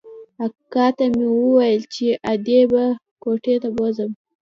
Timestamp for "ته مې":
0.97-1.27